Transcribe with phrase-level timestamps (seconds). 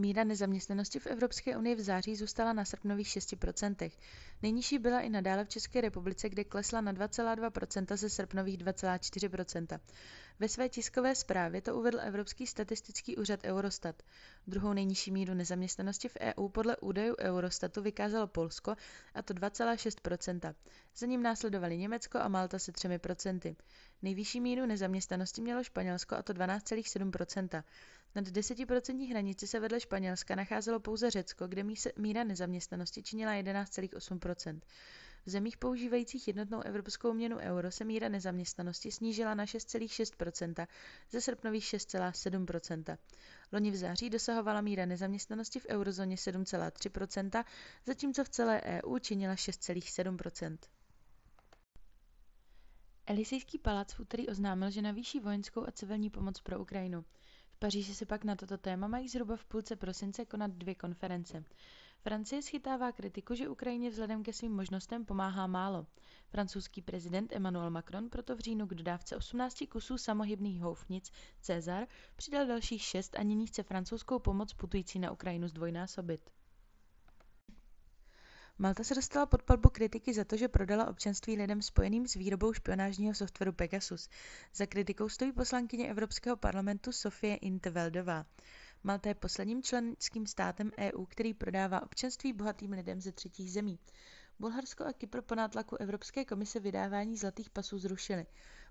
[0.00, 3.90] Míra nezaměstnanosti v Evropské unii v září zůstala na srpnových 6%.
[4.42, 9.78] Nejnižší byla i nadále v České republice, kde klesla na 2,2% ze srpnových 2,4%.
[10.40, 14.02] Ve své tiskové zprávě to uvedl Evropský statistický úřad Eurostat.
[14.46, 18.76] Druhou nejnižší míru nezaměstnanosti v EU podle údajů Eurostatu vykázalo Polsko,
[19.14, 20.54] a to 2,6%.
[20.96, 23.56] Za ním následovali Německo a Malta se 3%.
[24.02, 27.62] Nejvyšší míru nezaměstnanosti mělo Španělsko, a to 12,7%.
[28.14, 31.64] Nad 10% hranici se vedle Španělska nacházelo pouze Řecko, kde
[31.96, 34.60] míra nezaměstnanosti činila 11,8%.
[35.26, 40.66] V zemích používajících jednotnou evropskou měnu euro se míra nezaměstnanosti snížila na 6,6%
[41.10, 42.98] ze srpnových 6,7%.
[43.52, 47.44] Loni v září dosahovala míra nezaměstnanosti v eurozóně 7,3%,
[47.86, 50.58] zatímco v celé EU činila 6,7%.
[53.06, 57.04] Elisejský palác v úterý oznámil, že navýší vojenskou a civilní pomoc pro Ukrajinu.
[57.52, 61.44] V Paříži se pak na toto téma mají zhruba v půlce prosince konat dvě konference.
[62.02, 65.86] Francie schytává kritiku, že Ukrajině vzhledem ke svým možnostem pomáhá málo.
[66.28, 72.46] Francouzský prezident Emmanuel Macron proto v říjnu k dodávce 18 kusů samohybných houfnic Cezar přidal
[72.46, 76.30] dalších šest a nyní chce francouzskou pomoc putující na Ukrajinu zdvojnásobit.
[78.58, 82.52] Malta se dostala pod palbu kritiky za to, že prodala občanství lidem spojeným s výrobou
[82.52, 84.08] špionážního softwaru Pegasus.
[84.54, 88.26] Za kritikou stojí poslankyně Evropského parlamentu Sofie Intveldová.
[88.82, 93.78] Malta je posledním členským státem EU, který prodává občanství bohatým lidem ze třetích zemí.
[94.38, 98.26] Bulharsko a Kypr po nátlaku Evropské komise vydávání zlatých pasů zrušili.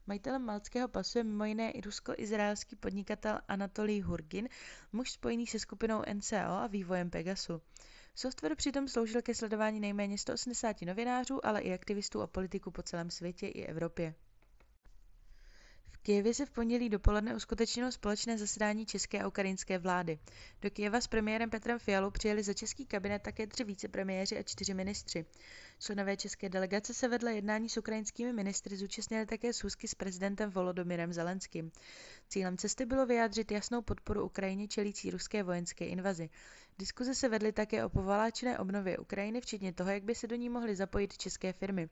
[0.07, 4.49] Majitelem maltského pasu je mimo jiné i rusko-izraelský podnikatel Anatolij Hurgin,
[4.91, 7.61] muž spojený se skupinou NCO a vývojem Pegasu.
[8.15, 13.09] Software přitom sloužil ke sledování nejméně 180 novinářů, ale i aktivistů a politiků po celém
[13.09, 14.15] světě i Evropě.
[16.03, 20.19] Kyjevě se v pondělí dopoledne uskutečnilo společné zasedání české a ukrajinské vlády.
[20.61, 24.73] Do Kyjeva s premiérem Petrem Fialou přijeli za český kabinet také tři vicepremiéři a čtyři
[24.73, 25.25] ministři.
[25.79, 31.13] Členové české delegace se vedle jednání s ukrajinskými ministry zúčastnili také schůzky s prezidentem Volodomyrem
[31.13, 31.71] Zelenským.
[32.29, 36.29] Cílem cesty bylo vyjádřit jasnou podporu Ukrajině čelící ruské vojenské invazi.
[36.79, 40.49] Diskuze se vedly také o povaláčné obnově Ukrajiny, včetně toho, jak by se do ní
[40.49, 41.89] mohly zapojit české firmy.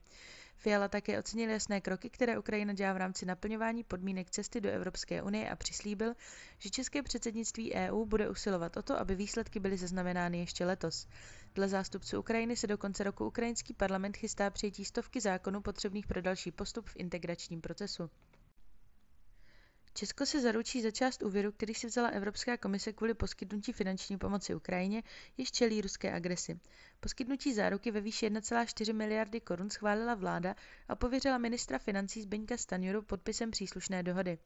[0.60, 5.22] Fiala také ocenil jasné kroky, které Ukrajina dělá v rámci naplňování podmínek cesty do Evropské
[5.22, 6.14] unie a přislíbil,
[6.58, 11.06] že české předsednictví EU bude usilovat o to, aby výsledky byly zaznamenány ještě letos.
[11.54, 16.22] Dle zástupců Ukrajiny se do konce roku ukrajinský parlament chystá přijetí stovky zákonů potřebných pro
[16.22, 18.10] další postup v integračním procesu.
[19.98, 24.54] Česko se zaručí za část úvěru, který si vzala Evropská komise kvůli poskytnutí finanční pomoci
[24.54, 25.02] Ukrajině,
[25.36, 26.60] jež čelí ruské agresi.
[27.00, 30.54] Poskytnutí záruky ve výši 1,4 miliardy korun schválila vláda
[30.88, 34.38] a pověřila ministra financí Zbyňka Stanjuru podpisem příslušné dohody.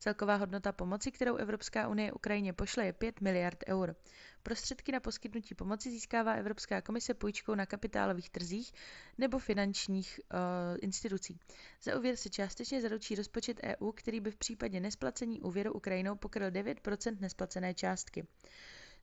[0.00, 3.96] Celková hodnota pomoci, kterou Evropská unie Ukrajině pošle, je 5 miliard eur.
[4.42, 8.72] Prostředky na poskytnutí pomoci získává Evropská komise půjčkou na kapitálových trzích
[9.18, 10.38] nebo finančních uh,
[10.80, 11.38] institucí.
[11.82, 16.50] Za úvěr se částečně zaručí rozpočet EU, který by v případě nesplacení úvěru Ukrajinou pokryl
[16.50, 16.80] 9
[17.20, 18.26] nesplacené částky.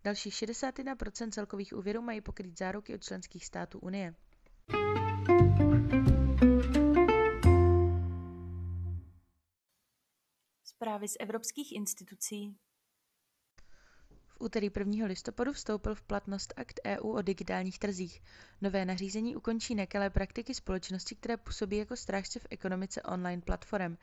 [0.03, 4.13] Dalších 61% celkových úvěrů mají pokrýt záruky od členských států Unie.
[10.78, 12.56] Zprávy z evropských institucí.
[14.28, 15.06] V úterý 1.
[15.06, 18.22] listopadu vstoupil v platnost akt EU o digitálních trzích.
[18.62, 23.98] Nové nařízení ukončí nekalé praktiky společnosti, které působí jako strážce v ekonomice online platform.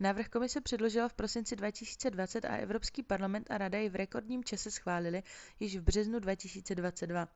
[0.00, 4.70] Návrh komise předložila v prosinci 2020 a Evropský parlament a Rada ji v rekordním čase
[4.70, 5.22] schválili
[5.60, 7.28] již v březnu 2022.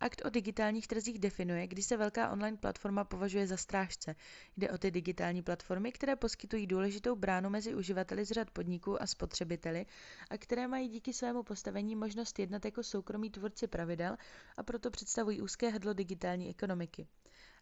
[0.00, 4.14] Akt o digitálních trzích definuje, kdy se velká online platforma považuje za strážce.
[4.56, 9.06] Jde o ty digitální platformy, které poskytují důležitou bránu mezi uživateli z řad podniků a
[9.06, 9.86] spotřebiteli
[10.30, 14.16] a které mají díky svému postavení možnost jednat jako soukromí tvůrci pravidel
[14.56, 17.06] a proto představují úzké hrdlo digitální ekonomiky.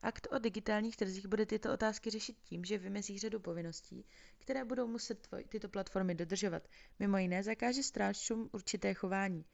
[0.03, 4.05] Akt o digitálních trzích bude tyto otázky řešit tím, že vymezí řadu povinností,
[4.39, 6.69] které budou muset tyto platformy dodržovat.
[6.99, 9.45] Mimo jiné zakáže strážcům určité chování.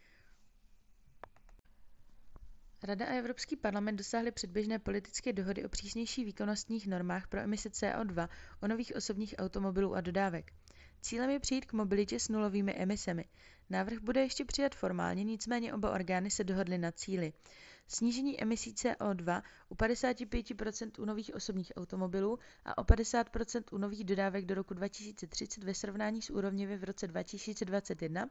[2.86, 8.28] Rada a Evropský parlament dosáhly předběžné politické dohody o přísnějších výkonnostních normách pro emise CO2
[8.62, 10.52] o nových osobních automobilů a dodávek.
[11.00, 13.24] Cílem je přijít k mobilitě s nulovými emisemi.
[13.70, 17.32] Návrh bude ještě přijat formálně, nicméně oba orgány se dohodly na cíli.
[17.88, 24.44] Snížení emisí CO2 u 55% u nových osobních automobilů a o 50% u nových dodávek
[24.44, 28.26] do roku 2030 ve srovnání s úrovněmi v roce 2021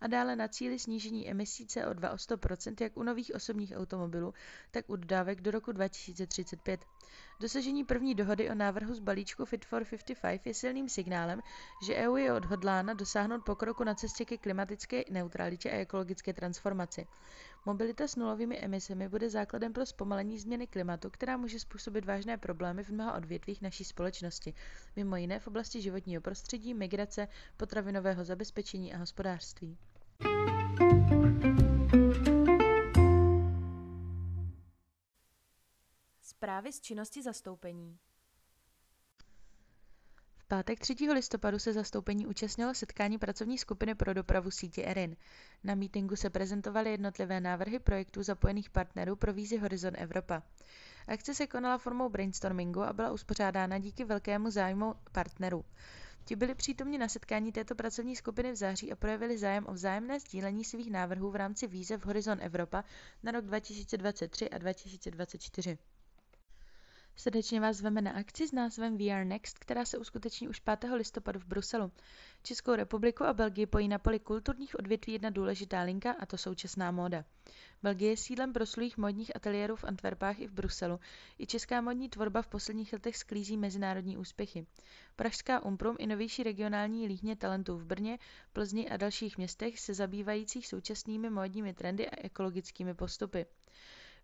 [0.00, 4.34] a dále na cíli snížení emisí CO2 o 100% jak u nových osobních automobilů,
[4.70, 6.80] tak u dodávek do roku 2035.
[7.40, 11.40] Dosažení první dohody o návrhu z balíčku Fit for 55 je silným signálem,
[11.86, 17.06] že EU je odhodlána dosáhnout pokroku na cestě ke klimatické neutralitě a ekologické transformaci.
[17.66, 22.84] Mobilita s nulovými emisemi bude základem pro zpomalení změny klimatu, která může způsobit vážné problémy
[22.84, 24.54] v mnoha odvětvích naší společnosti,
[24.96, 29.76] mimo jiné v oblasti životního prostředí, migrace, potravinového zabezpečení a hospodářství.
[36.28, 37.98] Zprávy z činnosti zastoupení.
[40.36, 40.94] V pátek 3.
[41.14, 45.16] listopadu se zastoupení účastnilo setkání pracovní skupiny pro dopravu sítě ERIN.
[45.64, 50.42] Na mítingu se prezentovaly jednotlivé návrhy projektů zapojených partnerů pro vízi Horizon Evropa.
[51.08, 55.64] Akce se konala formou brainstormingu a byla uspořádána díky velkému zájmu partnerů.
[56.24, 60.20] Ti byli přítomni na setkání této pracovní skupiny v září a projevili zájem o vzájemné
[60.20, 62.84] sdílení svých návrhů v rámci výzev Horizon Evropa
[63.22, 65.78] na rok 2023 a 2024.
[67.18, 70.84] Srdečně vás zveme na akci s názvem VR Next, která se uskuteční už 5.
[70.94, 71.92] listopadu v Bruselu.
[72.42, 76.90] Českou republiku a Belgii pojí na poli kulturních odvětví jedna důležitá linka, a to současná
[76.90, 77.24] móda.
[77.82, 81.00] Belgie je sídlem proslulých modních ateliérů v Antwerpách i v Bruselu.
[81.38, 84.66] I česká modní tvorba v posledních letech sklízí mezinárodní úspěchy.
[85.16, 88.18] Pražská Umprum i novější regionální líhně talentů v Brně,
[88.52, 93.46] Plzni a dalších městech se zabývajících současnými módními trendy a ekologickými postupy.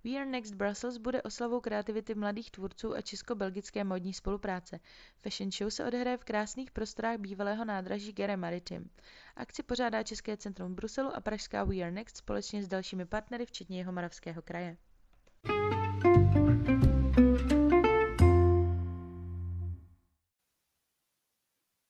[0.04, 4.80] We Are Next Brussels bude oslavou kreativity mladých tvůrců a česko-belgické modní spolupráce.
[5.16, 8.90] Fashion show se odehraje v krásných prostorách bývalého nádraží Gere Maritim.
[9.36, 13.46] Akci pořádá České centrum v Bruselu a pražská We Are Next společně s dalšími partnery,
[13.46, 14.76] včetně jeho Moravského kraje.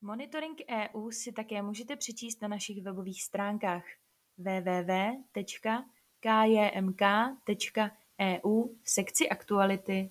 [0.00, 3.84] Monitoring EU si také můžete přečíst na našich webových stránkách
[4.38, 5.22] www.kjmk.eu
[8.18, 10.10] EU v sekci Aktuality